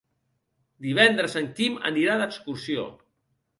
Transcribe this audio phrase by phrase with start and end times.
[0.85, 2.89] Divendres en Quim anirà d'excursió.